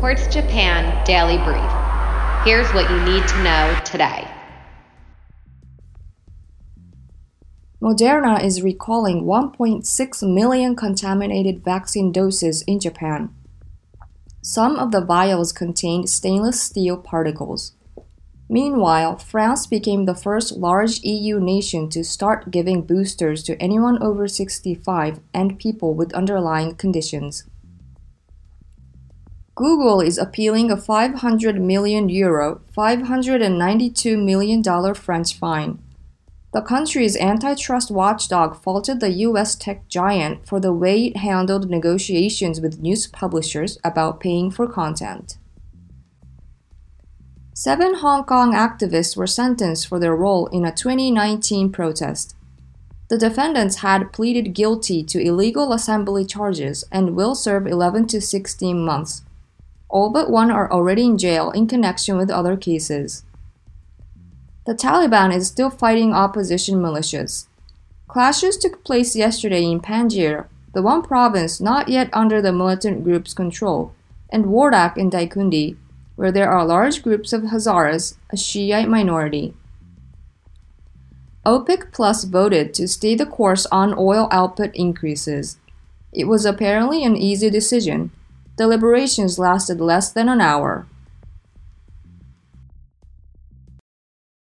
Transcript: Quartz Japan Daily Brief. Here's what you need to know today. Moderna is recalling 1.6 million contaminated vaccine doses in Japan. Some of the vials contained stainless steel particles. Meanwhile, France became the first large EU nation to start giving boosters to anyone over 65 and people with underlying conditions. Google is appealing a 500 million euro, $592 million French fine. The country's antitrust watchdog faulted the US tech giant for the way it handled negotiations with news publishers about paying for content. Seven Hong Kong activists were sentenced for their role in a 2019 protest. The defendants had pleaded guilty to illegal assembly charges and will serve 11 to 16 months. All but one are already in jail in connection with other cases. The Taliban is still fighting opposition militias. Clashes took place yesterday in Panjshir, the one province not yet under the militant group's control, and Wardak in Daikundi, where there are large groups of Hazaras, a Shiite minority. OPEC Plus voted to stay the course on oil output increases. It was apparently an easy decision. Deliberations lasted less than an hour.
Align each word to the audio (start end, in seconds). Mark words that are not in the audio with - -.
Quartz 0.00 0.28
Japan 0.28 1.04
Daily 1.04 1.38
Brief. 1.38 1.72
Here's 2.44 2.72
what 2.72 2.88
you 2.88 3.00
need 3.04 3.26
to 3.26 3.42
know 3.42 3.76
today. 3.84 4.28
Moderna 7.82 8.40
is 8.40 8.62
recalling 8.62 9.24
1.6 9.24 10.32
million 10.32 10.76
contaminated 10.76 11.64
vaccine 11.64 12.12
doses 12.12 12.62
in 12.62 12.78
Japan. 12.78 13.34
Some 14.40 14.76
of 14.76 14.92
the 14.92 15.04
vials 15.04 15.52
contained 15.52 16.08
stainless 16.08 16.62
steel 16.62 16.96
particles. 16.96 17.72
Meanwhile, 18.48 19.18
France 19.18 19.66
became 19.66 20.04
the 20.04 20.14
first 20.14 20.52
large 20.52 21.00
EU 21.00 21.40
nation 21.40 21.90
to 21.90 22.04
start 22.04 22.52
giving 22.52 22.82
boosters 22.82 23.42
to 23.42 23.60
anyone 23.60 24.00
over 24.00 24.28
65 24.28 25.18
and 25.34 25.58
people 25.58 25.92
with 25.94 26.14
underlying 26.14 26.76
conditions. 26.76 27.42
Google 29.58 30.00
is 30.00 30.18
appealing 30.18 30.70
a 30.70 30.76
500 30.76 31.60
million 31.60 32.08
euro, 32.08 32.60
$592 32.76 34.24
million 34.24 34.94
French 34.94 35.34
fine. 35.34 35.82
The 36.52 36.62
country's 36.62 37.16
antitrust 37.16 37.90
watchdog 37.90 38.62
faulted 38.62 39.00
the 39.00 39.10
US 39.26 39.56
tech 39.56 39.88
giant 39.88 40.46
for 40.46 40.60
the 40.60 40.72
way 40.72 41.06
it 41.06 41.16
handled 41.16 41.68
negotiations 41.68 42.60
with 42.60 42.78
news 42.78 43.08
publishers 43.08 43.78
about 43.82 44.20
paying 44.20 44.52
for 44.52 44.68
content. 44.68 45.38
Seven 47.52 47.94
Hong 47.94 48.22
Kong 48.22 48.52
activists 48.52 49.16
were 49.16 49.26
sentenced 49.26 49.88
for 49.88 49.98
their 49.98 50.14
role 50.14 50.46
in 50.46 50.64
a 50.64 50.70
2019 50.70 51.72
protest. 51.72 52.36
The 53.08 53.18
defendants 53.18 53.78
had 53.78 54.12
pleaded 54.12 54.54
guilty 54.54 55.02
to 55.02 55.20
illegal 55.20 55.72
assembly 55.72 56.24
charges 56.24 56.84
and 56.92 57.16
will 57.16 57.34
serve 57.34 57.66
11 57.66 58.06
to 58.08 58.20
16 58.20 58.84
months. 58.84 59.22
All 59.88 60.10
but 60.10 60.30
one 60.30 60.50
are 60.50 60.70
already 60.70 61.04
in 61.04 61.18
jail 61.18 61.50
in 61.50 61.66
connection 61.66 62.16
with 62.16 62.30
other 62.30 62.56
cases. 62.56 63.24
The 64.66 64.74
Taliban 64.74 65.34
is 65.34 65.46
still 65.46 65.70
fighting 65.70 66.12
opposition 66.12 66.76
militias. 66.76 67.46
Clashes 68.06 68.58
took 68.58 68.84
place 68.84 69.16
yesterday 69.16 69.64
in 69.64 69.80
Panjshir, 69.80 70.46
the 70.74 70.82
one 70.82 71.02
province 71.02 71.60
not 71.60 71.88
yet 71.88 72.10
under 72.12 72.42
the 72.42 72.52
militant 72.52 73.02
group's 73.02 73.32
control, 73.32 73.94
and 74.30 74.46
Wardak 74.46 74.96
in 74.96 75.10
Daikundi, 75.10 75.76
where 76.16 76.32
there 76.32 76.50
are 76.50 76.66
large 76.66 77.02
groups 77.02 77.32
of 77.32 77.42
Hazaras, 77.42 78.16
a 78.30 78.36
Shiite 78.36 78.88
minority. 78.88 79.54
OPEC 81.46 81.92
Plus 81.92 82.24
voted 82.24 82.74
to 82.74 82.86
stay 82.86 83.14
the 83.14 83.24
course 83.24 83.64
on 83.72 83.94
oil 83.96 84.28
output 84.30 84.70
increases. 84.74 85.58
It 86.12 86.24
was 86.24 86.44
apparently 86.44 87.04
an 87.04 87.16
easy 87.16 87.48
decision. 87.48 88.10
Deliberations 88.58 89.38
lasted 89.38 89.80
less 89.80 90.10
than 90.10 90.28
an 90.28 90.40
hour. 90.40 90.84